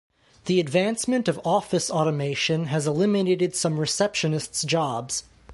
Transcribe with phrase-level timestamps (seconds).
[0.45, 5.25] The advancement of office automation has eliminated some receptionists' jobs.